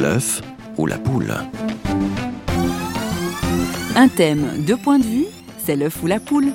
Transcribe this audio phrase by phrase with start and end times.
[0.00, 0.40] L'œuf
[0.78, 1.34] ou la poule
[3.94, 5.26] Un thème, deux points de vue,
[5.62, 6.54] c'est l'œuf ou la poule.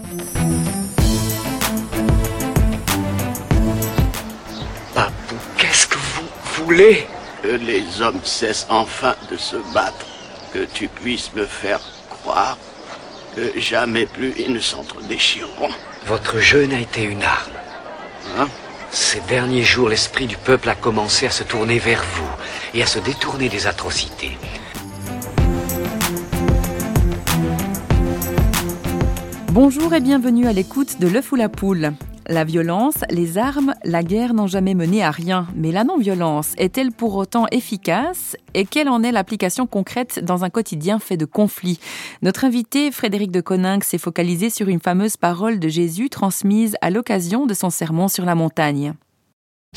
[4.96, 7.06] Papou, qu'est-ce que vous voulez?
[7.44, 10.08] Que les hommes cessent enfin de se battre.
[10.52, 12.58] Que tu puisses me faire croire
[13.36, 15.70] que jamais plus ils ne s'entre-déchireront.
[16.08, 17.52] Votre jeûne a été une arme.
[18.40, 18.48] Hein?
[18.96, 22.30] Ces derniers jours, l'esprit du peuple a commencé à se tourner vers vous
[22.74, 24.38] et à se détourner des atrocités.
[29.52, 31.92] Bonjour et bienvenue à l'écoute de l'œuf ou la poule.
[32.28, 35.46] La violence, les armes, la guerre n'ont jamais mené à rien.
[35.56, 38.36] Mais la non-violence est-elle pour autant efficace?
[38.56, 41.80] Et quelle en est l'application concrète dans un quotidien fait de conflits?
[42.24, 46.90] Notre invité, Frédéric de Coninck, s'est focalisé sur une fameuse parole de Jésus transmise à
[46.90, 48.96] l'occasion de son sermon sur la montagne.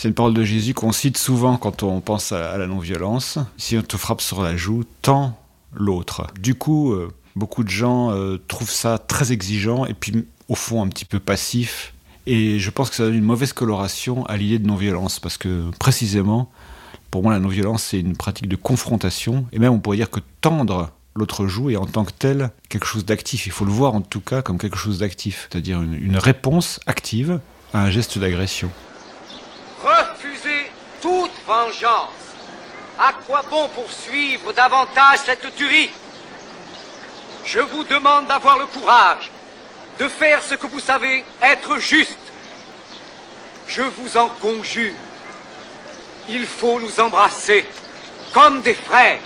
[0.00, 3.38] C'est une parole de Jésus qu'on cite souvent quand on pense à la non-violence.
[3.58, 5.38] Si on te frappe sur la joue, tends
[5.74, 6.26] l'autre.
[6.40, 10.82] Du coup, euh, beaucoup de gens euh, trouvent ça très exigeant et puis au fond
[10.82, 11.92] un petit peu passif.
[12.30, 15.70] Et je pense que ça donne une mauvaise coloration à l'idée de non-violence parce que
[15.78, 16.50] précisément,
[17.10, 20.20] pour moi, la non-violence c'est une pratique de confrontation et même on pourrait dire que
[20.42, 23.46] tendre l'autre joue est en tant que tel quelque chose d'actif.
[23.46, 26.80] Il faut le voir en tout cas comme quelque chose d'actif, c'est-à-dire une, une réponse
[26.86, 27.40] active
[27.72, 28.70] à un geste d'agression.
[29.82, 30.70] Refusez
[31.00, 32.12] toute vengeance.
[32.98, 35.88] À quoi bon poursuivre davantage cette tuerie?
[37.46, 39.30] Je vous demande d'avoir le courage
[39.98, 42.18] de faire ce que vous savez être juste.
[43.66, 44.94] Je vous en conjure.
[46.28, 47.64] Il faut nous embrasser
[48.32, 49.20] comme des frères.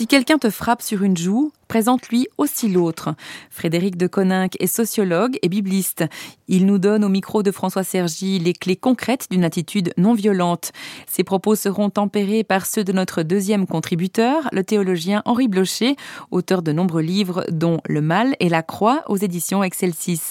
[0.00, 3.14] Si quelqu'un te frappe sur une joue, présente-lui aussi l'autre.
[3.50, 6.06] Frédéric de Coninck est sociologue et bibliste.
[6.48, 10.72] Il nous donne au micro de François Sergi les clés concrètes d'une attitude non violente.
[11.06, 15.96] Ses propos seront tempérés par ceux de notre deuxième contributeur, le théologien Henri Blocher,
[16.30, 20.30] auteur de nombreux livres dont Le mal et la croix aux éditions Excelsis.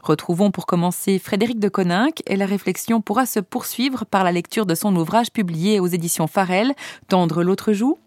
[0.00, 4.64] Retrouvons pour commencer Frédéric de Coninck et la réflexion pourra se poursuivre par la lecture
[4.64, 6.72] de son ouvrage publié aux éditions Farel,
[7.08, 7.98] Tendre l'autre joue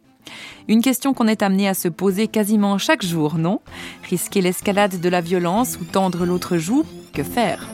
[0.67, 3.61] une question qu'on est amené à se poser quasiment chaque jour, non?
[4.09, 6.83] Risquer l'escalade de la violence ou tendre l'autre joue
[7.13, 7.67] Que faire?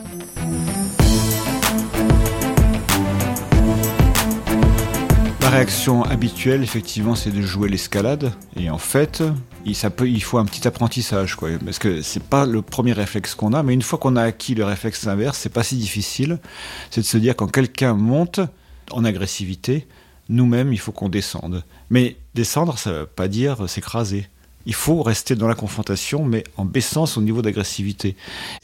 [5.48, 8.32] La réaction habituelle, effectivement, c'est de jouer l'escalade.
[8.56, 9.22] Et en fait,
[9.64, 11.38] il, faut un petit apprentissage.
[11.64, 14.54] Parce que c'est pas le premier réflexe qu'on a, mais une fois qu'on a acquis
[14.54, 16.38] le réflexe inverse, c'est pas si difficile.
[16.90, 18.40] C'est de se dire quand quelqu'un monte
[18.90, 19.86] en agressivité,
[20.28, 21.64] nous-mêmes, il faut qu'on descende.
[21.90, 24.26] Mais descendre, ça ne veut pas dire s'écraser.
[24.66, 28.16] Il faut rester dans la confrontation, mais en baissant son niveau d'agressivité.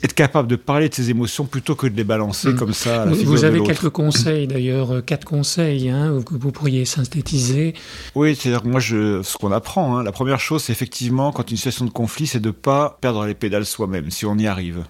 [0.03, 2.57] Être capable de parler de ses émotions plutôt que de les balancer Mm.
[2.57, 6.35] comme ça à la Vous, vous avez quelques conseils d'ailleurs, euh, quatre conseils hein, que
[6.35, 7.73] vous pourriez synthétiser.
[8.15, 11.51] Oui, c'est-à-dire que moi, je, ce qu'on apprend, hein, la première chose, c'est effectivement, quand
[11.51, 14.47] une situation de conflit, c'est de ne pas perdre les pédales soi-même, si on y
[14.47, 14.85] arrive.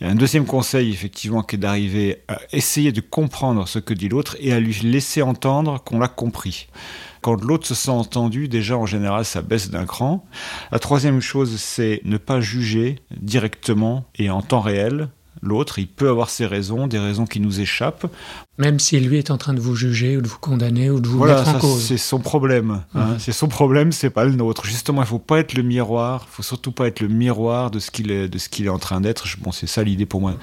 [0.00, 3.78] Il y a un deuxième conseil, effectivement, qui est d'arriver à essayer de comprendre ce
[3.78, 6.68] que dit l'autre et à lui laisser entendre qu'on l'a compris.
[7.20, 10.26] Quand l'autre se sent entendu, déjà, en général, ça baisse d'un cran.
[10.72, 15.08] La troisième chose, c'est ne pas juger directement et en temps réel
[15.48, 15.78] l'autre.
[15.78, 18.06] Il peut avoir ses raisons, des raisons qui nous échappent.
[18.58, 21.08] Même si lui est en train de vous juger ou de vous condamner ou de
[21.08, 21.82] vous Voilà, mettre en ça, cause.
[21.82, 22.82] c'est son problème.
[22.94, 23.16] hein.
[23.18, 24.64] C'est son problème, c'est pas le nôtre.
[24.64, 26.26] Justement, il faut pas être le miroir.
[26.30, 28.70] Il faut surtout pas être le miroir de ce qu'il est, de ce qu'il est
[28.70, 29.26] en train d'être.
[29.40, 30.34] Bon, c'est ça l'idée pour moi.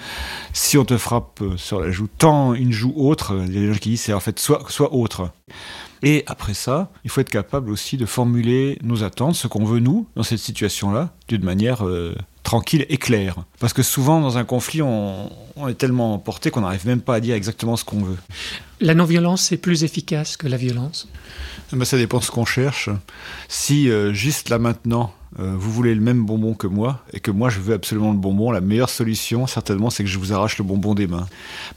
[0.53, 3.61] Si on te frappe euh, sur la joue, tant une joue autre, il y a
[3.61, 5.29] des gens qui disent c'est en fait soit, soit autre.
[6.03, 9.79] Et après ça, il faut être capable aussi de formuler nos attentes, ce qu'on veut
[9.79, 12.15] nous dans cette situation-là, d'une manière euh,
[12.51, 13.35] tranquille et claire.
[13.61, 17.15] Parce que souvent dans un conflit, on, on est tellement emporté qu'on n'arrive même pas
[17.15, 18.17] à dire exactement ce qu'on veut.
[18.81, 21.07] La non-violence, c'est plus efficace que la violence?
[21.71, 22.89] Ben, ça dépend ce qu'on cherche.
[23.47, 27.31] Si euh, juste là maintenant, euh, vous voulez le même bonbon que moi, et que
[27.31, 30.57] moi je veux absolument le bonbon, la meilleure solution, certainement, c'est que je vous arrache
[30.57, 31.27] le bonbon des mains.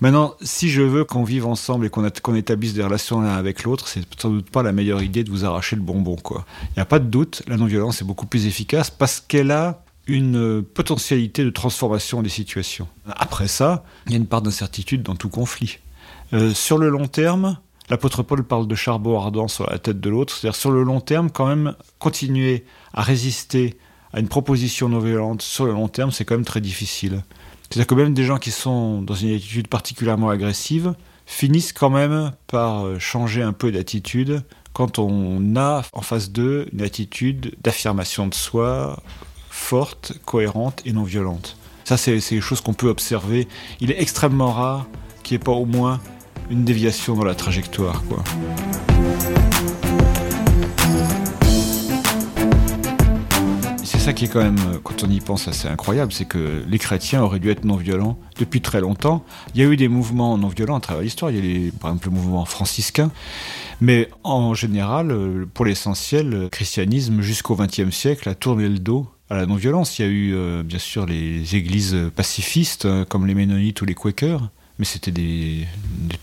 [0.01, 3.87] Maintenant, si je veux qu'on vive ensemble et qu'on établisse des relations l'un avec l'autre,
[3.87, 6.45] c'est sans doute pas la meilleure idée de vous arracher le bonbon, quoi.
[6.71, 9.84] Il n'y a pas de doute, la non-violence est beaucoup plus efficace parce qu'elle a
[10.07, 12.89] une potentialité de transformation des situations.
[13.07, 15.79] Après ça, il y a une part d'incertitude dans tout conflit.
[16.33, 17.59] Euh, sur le long terme,
[17.89, 20.35] l'apôtre Paul parle de charbon ardent sur la tête de l'autre.
[20.35, 23.79] C'est-à-dire sur le long terme, quand même, continuer à résister
[24.13, 27.23] à une proposition non violente sur le long terme, c'est quand même très difficile.
[27.69, 30.95] C'est-à-dire que même des gens qui sont dans une attitude particulièrement agressive
[31.27, 34.43] finissent quand même par euh, changer un peu d'attitude
[34.75, 39.03] quand on a en face d'eux une attitude d'affirmation de soi
[39.55, 41.57] forte, cohérente et non violente.
[41.85, 43.47] Ça, c'est des choses qu'on peut observer.
[43.81, 44.87] Il est extrêmement rare
[45.23, 46.01] qu'il n'y ait pas au moins
[46.51, 48.03] une déviation dans la trajectoire.
[48.09, 48.23] Quoi.
[54.05, 57.23] ça qui est quand même, quand on y pense, assez incroyable, c'est que les chrétiens
[57.23, 59.25] auraient dû être non-violents depuis très longtemps.
[59.55, 62.09] Il y a eu des mouvements non-violents à travers l'histoire, il y a par exemple
[62.09, 63.11] le mouvement franciscain,
[63.81, 69.37] mais en général, pour l'essentiel, le christianisme jusqu'au XXe siècle a tourné le dos à
[69.37, 69.99] la non-violence.
[69.99, 73.85] Il y a eu euh, bien sûr les églises pacifistes euh, comme les Ménonites ou
[73.85, 75.67] les Quakers, mais c'était des,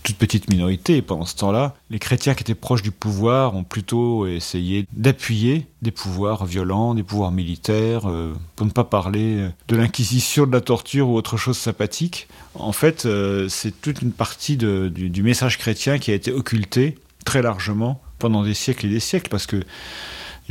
[0.02, 0.98] toutes petites minorités.
[0.98, 5.66] Et pendant ce temps-là, les chrétiens qui étaient proches du pouvoir ont plutôt essayé d'appuyer
[5.80, 10.60] des pouvoirs violents, des pouvoirs militaires, euh, pour ne pas parler de l'inquisition, de la
[10.60, 12.28] torture ou autre chose sympathique.
[12.54, 13.08] En fait,
[13.48, 18.44] c'est toute une partie du, du message chrétien qui a été occultée très largement pendant
[18.44, 19.62] des siècles et des siècles, parce que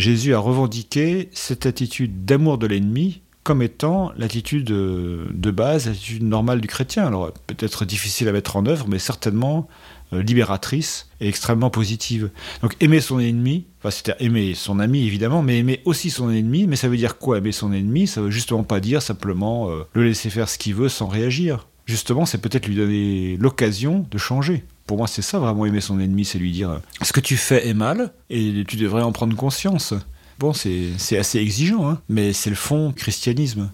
[0.02, 6.60] Jésus a revendiqué cette attitude d'amour de l'ennemi comme étant l'attitude de base, l'attitude normale
[6.60, 7.06] du chrétien.
[7.06, 9.68] Alors peut-être difficile à mettre en œuvre, mais certainement
[10.14, 12.32] euh, libératrice et extrêmement positive.
[12.64, 16.66] Donc aimer son ennemi, enfin c'est-à-dire aimer son ami évidemment, mais aimer aussi son ennemi,
[16.66, 18.08] mais ça veut dire quoi aimer son ennemi?
[18.08, 21.68] Ça veut justement pas dire simplement euh, le laisser faire ce qu'il veut sans réagir.
[21.86, 24.64] Justement, c'est peut-être lui donner l'occasion de changer.
[24.86, 27.68] Pour moi, c'est ça vraiment aimer son ennemi, c'est lui dire ce que tu fais
[27.68, 29.94] est mal et tu devrais en prendre conscience.
[30.40, 33.70] Bon, c'est assez exigeant, hein, mais c'est le fond christianisme.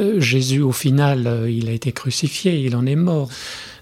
[0.00, 3.28] Euh, Jésus, au final, euh, il a été crucifié, il en est mort.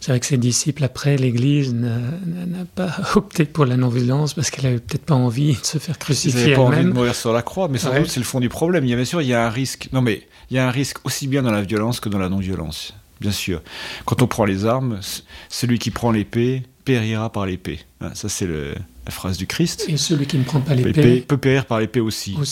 [0.01, 4.67] C'est vrai que ses disciples, après, l'Église n'a pas opté pour la non-violence parce qu'elle
[4.67, 6.41] avait peut-être pas envie de se faire crucifier.
[6.41, 8.41] Elle n'avait pas envie de mourir sur la croix, mais sans doute c'est le fond
[8.41, 8.85] du problème.
[8.85, 9.89] Il y a bien sûr, il y a un risque.
[9.93, 12.29] Non, mais il y a un risque aussi bien dans la violence que dans la
[12.29, 12.95] non-violence.
[13.25, 13.63] Bien sûr.
[14.05, 15.01] Quand on prend les armes,
[15.49, 17.81] celui qui prend l'épée périra par l'épée.
[18.03, 19.87] Hein, ça, c'est la phrase du Christ.
[19.89, 22.37] Et celui qui ne prend pas l'épée peut périr par l'épée aussi.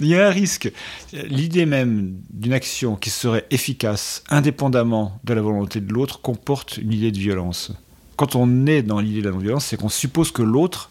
[0.00, 0.72] Il y a un risque.
[1.12, 6.92] L'idée même d'une action qui serait efficace indépendamment de la volonté de l'autre comporte une
[6.92, 7.70] idée de violence.
[8.16, 10.90] Quand on est dans l'idée de la non-violence, c'est qu'on suppose que l'autre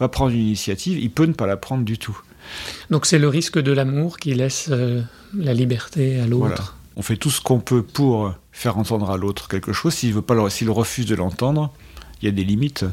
[0.00, 2.20] va prendre une initiative, il peut ne pas la prendre du tout.
[2.90, 5.02] Donc c'est le risque de l'amour qui laisse euh,
[5.32, 6.76] la liberté à l'autre.
[6.96, 9.94] On fait tout ce qu'on peut pour faire entendre à l'autre quelque chose.
[9.94, 11.72] S'il veut pas, s'il refuse de l'entendre,
[12.20, 12.84] il y a des limites.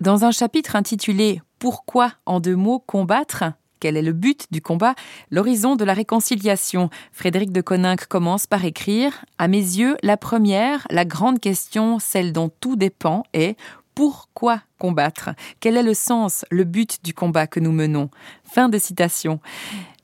[0.00, 3.44] Dans un chapitre intitulé Pourquoi, en deux mots, combattre?
[3.80, 4.94] Quel est le but du combat?
[5.30, 6.88] L'horizon de la réconciliation.
[7.10, 12.32] Frédéric de Coninck commence par écrire À mes yeux, la première, la grande question, celle
[12.32, 13.56] dont tout dépend, est
[13.94, 15.30] pourquoi combattre?
[15.60, 18.08] Quel est le sens, le but du combat que nous menons?
[18.44, 19.40] Fin de citation.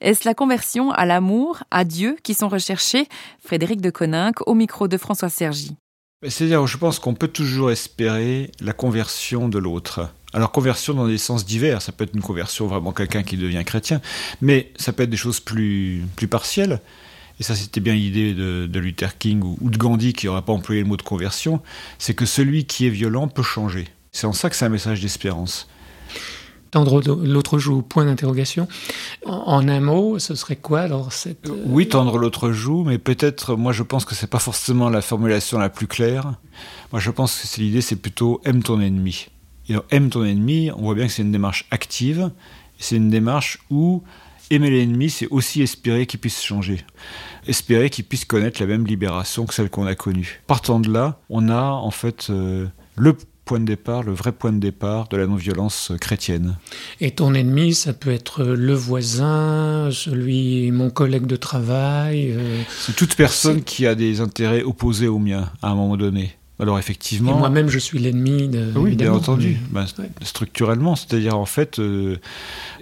[0.00, 3.09] Est-ce la conversion à l'amour, à Dieu qui sont recherchés
[3.45, 5.77] Frédéric de Coninck au micro de François Sergi.
[6.27, 10.11] C'est-à-dire, je pense qu'on peut toujours espérer la conversion de l'autre.
[10.33, 13.65] Alors, conversion dans des sens divers, ça peut être une conversion vraiment quelqu'un qui devient
[13.65, 14.00] chrétien,
[14.41, 16.81] mais ça peut être des choses plus, plus partielles.
[17.41, 20.83] Et ça, c'était bien l'idée de, Luther King ou, de Gandhi qui n'aurait pas employé
[20.83, 21.61] le mot de conversion,
[21.99, 23.89] c'est que celui qui est violent peut changer.
[24.12, 25.69] C'est en ça que c'est un message d'espérance.
[26.70, 28.69] Tendre l'autre joue, point d'interrogation.
[29.25, 31.49] En, un mot, ce serait quoi alors cette...
[31.49, 35.00] Euh, oui, tendre l'autre joue, mais peut-être, moi je pense que c'est pas forcément la
[35.00, 36.35] formulation la plus claire.
[36.93, 39.29] Moi je pense que c'est l'idée, c'est plutôt aime ton ennemi.
[39.91, 42.31] Aime ton ennemi, on voit bien que c'est une démarche active,
[42.79, 44.03] c'est une démarche où
[44.50, 46.85] aimer l'ennemi, c'est aussi espérer qu'il puisse changer.
[47.47, 50.43] Espérer qu'il puisse connaître la même libération que celle qu'on a connue.
[50.47, 52.67] Partant de là, on a en fait euh,
[52.97, 53.17] le
[53.49, 56.59] point de départ, le vrai point de départ de la non-violence chrétienne.
[57.00, 62.33] Et ton ennemi, ça peut être le voisin, celui, mon collègue de travail.
[62.33, 66.37] Euh, c'est toute personne qui a des intérêts opposés aux miens à un moment donné.
[66.61, 67.38] Alors effectivement.
[67.38, 68.71] moi-même, je suis l'ennemi de.
[68.76, 69.57] Oui, bien entendu.
[69.71, 69.87] Bah,
[70.23, 72.17] structurellement, c'est-à-dire en fait, euh,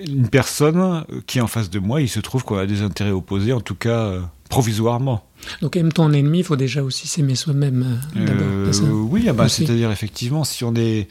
[0.04, 3.11] une personne qui est en face de moi, il se trouve qu'on a des intérêts
[3.12, 5.24] opposés, en tout cas euh, provisoirement.
[5.60, 9.48] Donc aime ton ennemi, il faut déjà aussi s'aimer soi-même euh, euh Oui, ah bah,
[9.48, 11.08] c'est-à-dire effectivement, si on est...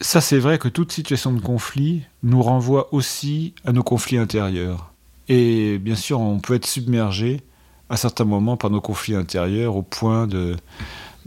[0.00, 4.92] Ça c'est vrai que toute situation de conflit nous renvoie aussi à nos conflits intérieurs.
[5.28, 7.40] Et bien sûr, on peut être submergé
[7.88, 10.56] à certains moments par nos conflits intérieurs au point de...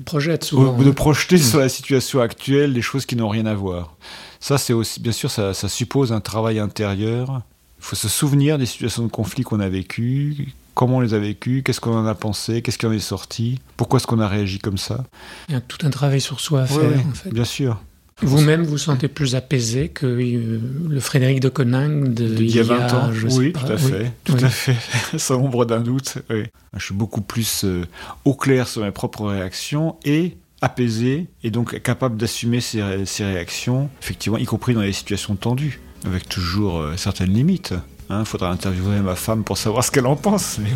[0.05, 0.77] Projette souvent.
[0.77, 3.95] De projeter sur la situation actuelle des choses qui n'ont rien à voir.
[4.39, 7.41] Ça, c'est aussi, bien sûr, ça, ça suppose un travail intérieur.
[7.79, 11.19] Il faut se souvenir des situations de conflit qu'on a vécues, comment on les a
[11.19, 14.27] vécues, qu'est-ce qu'on en a pensé, qu'est-ce qui en est sorti, pourquoi est-ce qu'on a
[14.27, 15.05] réagi comme ça.
[15.49, 17.33] Il y a tout un travail sur soi à faire, en fait.
[17.33, 17.81] Bien sûr.
[18.21, 22.63] Vous-même, vous sentez plus apaisé que euh, le Frédéric de Coninck de, il y a
[22.63, 24.75] 20 ans Oui, tout à fait, tout à fait,
[25.19, 26.17] sans ombre d'un doute.
[26.29, 27.83] Je suis beaucoup plus euh,
[28.25, 34.39] au clair sur mes propres réactions et apaisé et donc capable d'assumer ces, réactions, effectivement,
[34.39, 37.73] y compris dans les situations tendues, avec toujours euh, certaines limites.
[38.09, 40.57] Il hein, faudra interviewer ma femme pour savoir ce qu'elle en pense.
[40.59, 40.69] Mais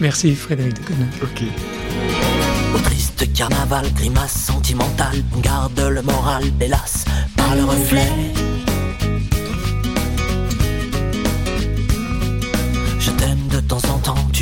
[0.00, 1.06] Merci Frédéric Deconner.
[1.22, 1.42] Ok.
[2.74, 7.04] Au triste carnaval, grimace sentimentale, on garde le moral, hélas,
[7.36, 8.08] par le reflet.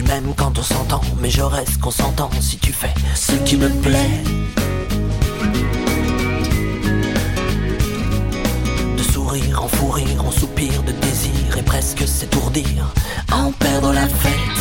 [0.08, 4.22] même quand on s'entend, mais je reste consentant si tu fais ce qui me plaît.
[9.82, 12.92] En rire, en soupir de désir et presque s'étourdir,
[13.30, 14.60] à en perdre la fête.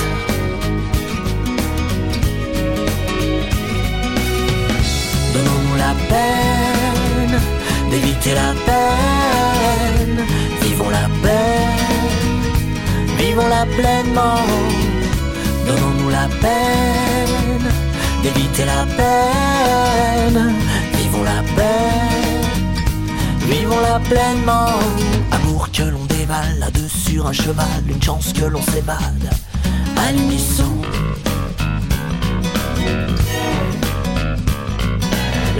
[5.34, 7.40] Donnons-nous la peine
[7.90, 10.26] d'éviter la peine.
[10.62, 12.08] Vivons la peine,
[13.18, 14.42] vivons-la pleinement.
[15.68, 17.68] Donnons-nous la peine
[18.24, 20.54] d'éviter la peine.
[20.98, 22.07] Vivons la peine,
[24.00, 24.80] pleinement.
[25.32, 29.48] Amour que l'on dévale à deux sur un cheval, une chance que l'on s'évade à.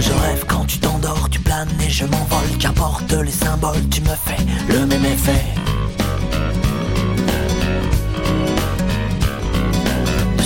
[0.00, 2.56] Je rêve quand tu t'endors, tu planes et je m'envole.
[2.58, 4.42] Qu'importe les symboles, tu me fais
[4.72, 5.44] le même effet.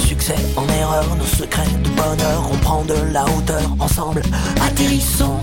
[0.06, 4.22] Succès en erreur, nos secrets de bonheur, on prend de la hauteur ensemble.
[4.66, 5.40] Atterrissons.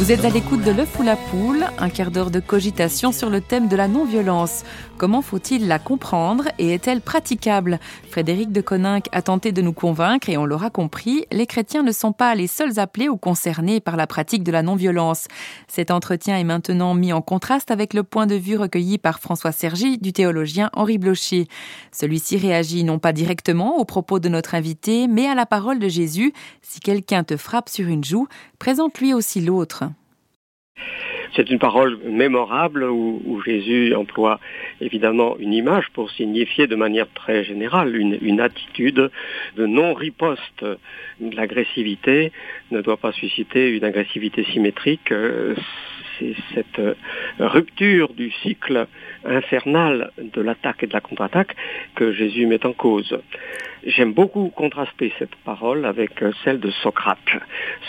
[0.00, 3.28] Vous êtes à l'écoute de L'œuf ou la poule, un quart d'heure de cogitation sur
[3.28, 4.64] le thème de la non-violence.
[4.96, 7.78] Comment faut-il la comprendre et est-elle praticable?
[8.08, 11.92] Frédéric de Coninck a tenté de nous convaincre et on l'aura compris, les chrétiens ne
[11.92, 15.28] sont pas les seuls appelés ou concernés par la pratique de la non-violence.
[15.68, 19.52] Cet entretien est maintenant mis en contraste avec le point de vue recueilli par François
[19.52, 21.46] Sergi du théologien Henri Blocher.
[21.92, 25.88] Celui-ci réagit non pas directement aux propos de notre invité, mais à la parole de
[25.88, 26.32] Jésus.
[26.62, 28.28] Si quelqu'un te frappe sur une joue,
[28.58, 29.89] présente-lui aussi l'autre.
[31.36, 34.40] C'est une parole mémorable où, Jésus emploie
[34.80, 39.10] évidemment une image pour signifier de manière très générale une, une attitude
[39.56, 40.64] de non-riposte.
[41.20, 42.32] L'agressivité
[42.70, 45.12] ne doit pas susciter une agressivité symétrique.
[46.18, 46.80] C'est cette
[47.38, 48.86] rupture du cycle
[49.24, 51.56] infernal de l'attaque et de la contre-attaque
[51.94, 53.18] que Jésus met en cause.
[53.84, 57.18] J'aime beaucoup contraster cette parole avec celle de Socrate.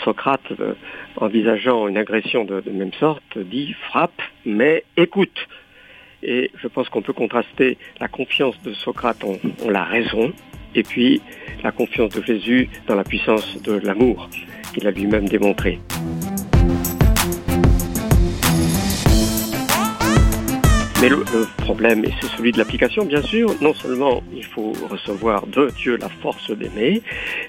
[0.04, 0.74] Socrate, euh,
[1.16, 5.48] envisageant une agression de, de même sorte, dit frappe, mais écoute.
[6.22, 10.32] Et je pense qu'on peut contraster la confiance de Socrate en, en, la raison
[10.74, 11.20] et puis
[11.62, 14.30] la confiance de Jésus dans la puissance de l'amour
[14.72, 15.78] qu'il a lui-même démontré.
[21.02, 21.24] Mais le,
[21.64, 25.96] problème, et c'est celui de l'application, bien sûr, non seulement il faut recevoir de Dieu
[25.96, 27.02] la force d'aimer,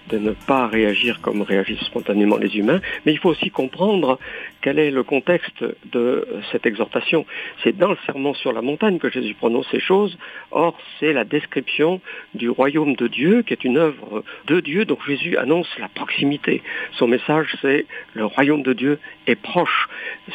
[0.09, 4.17] de ne pas réagir comme réagissent spontanément les humains, mais il faut aussi comprendre
[4.61, 7.27] quel est le contexte de cette exhortation.
[7.63, 10.17] C'est dans le serment sur la montagne que Jésus prononce ces choses,
[10.49, 12.01] or c'est la description
[12.33, 16.63] du royaume de Dieu, qui est une œuvre de Dieu, donc Jésus annonce la proximité.
[16.93, 19.87] Son message, c'est le royaume de Dieu est proche.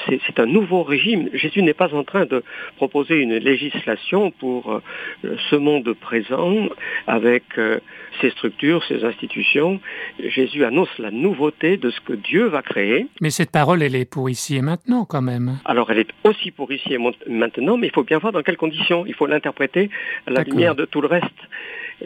[0.06, 1.28] C'est un nouveau régime.
[1.32, 2.42] Jésus n'est pas en train de
[2.76, 6.68] proposer une législation pour euh, ce monde présent
[7.06, 7.78] avec euh,
[8.20, 9.80] ses structures, ses institutions.
[10.18, 13.06] Jésus annonce la nouveauté de ce que Dieu va créer.
[13.20, 15.58] Mais cette parole, elle est pour ici et maintenant quand même.
[15.64, 16.98] Alors elle est aussi pour ici et
[17.28, 19.04] maintenant, mais il faut bien voir dans quelles conditions.
[19.06, 19.90] Il faut l'interpréter
[20.26, 21.26] à la lumière de tout le reste.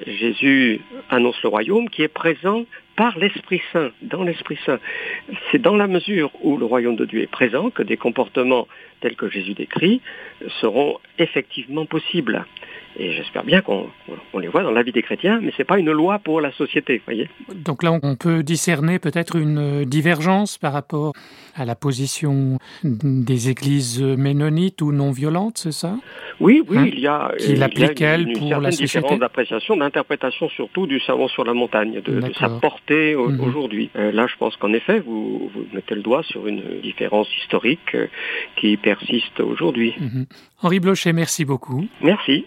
[0.07, 0.81] Jésus
[1.11, 2.65] annonce le royaume qui est présent
[3.03, 4.79] par l'Esprit Saint, dans l'Esprit Saint.
[5.51, 8.69] C'est dans la mesure où le royaume de Dieu est présent que des comportements
[9.01, 10.01] tels que Jésus décrit
[10.61, 12.47] seront effectivement possibles.
[12.99, 13.87] Et j'espère bien qu'on
[14.35, 16.43] on les voit dans la vie des chrétiens, mais ce n'est pas une loi pour
[16.43, 17.01] la société.
[17.07, 21.15] Voyez Donc là, on peut discerner peut-être une divergence par rapport
[21.57, 25.97] à la position des églises ménonites ou non violentes, c'est ça?
[26.39, 26.91] Oui, oui, hein?
[26.93, 29.01] il y a, il applique elle une, pour la société?
[29.01, 33.41] différence d'appréciation, d'interprétation surtout du serment sur la montagne, de, de sa portée Mhm.
[33.41, 33.91] aujourd'hui.
[33.97, 37.95] Euh, là, je pense qu'en effet, vous, vous, mettez le doigt sur une différence historique
[37.95, 38.07] euh,
[38.57, 39.95] qui persiste aujourd'hui.
[39.99, 40.27] -hmm.
[40.63, 41.87] Henri Blochet, merci beaucoup.
[42.03, 42.45] Merci.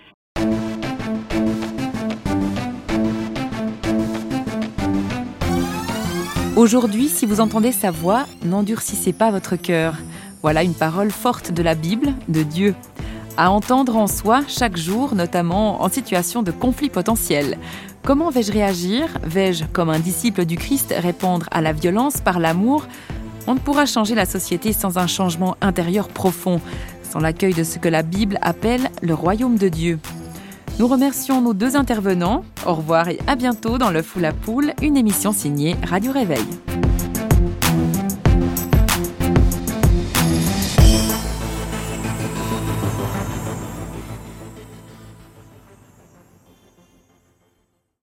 [6.55, 9.95] Aujourd'hui, si vous entendez sa voix, n'endurcissez pas votre cœur.
[10.41, 12.75] Voilà une parole forte de la Bible, de Dieu.
[13.37, 17.57] À entendre en soi chaque jour, notamment en situation de conflit potentiel.
[18.01, 19.09] Comment vais-je réagir?
[19.23, 22.85] Vais-je, comme un disciple du Christ, répondre à la violence par l'amour?
[23.45, 26.61] On ne pourra changer la société sans un changement intérieur profond,
[27.03, 29.99] sans l'accueil de ce que la Bible appelle le royaume de Dieu.
[30.79, 32.43] Nous remercions nos deux intervenants.
[32.65, 36.45] Au revoir et à bientôt dans Le Fou la Poule, une émission signée Radio Réveil.